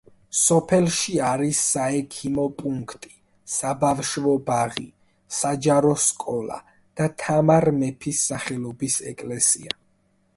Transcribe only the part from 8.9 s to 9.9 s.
ეკლესია.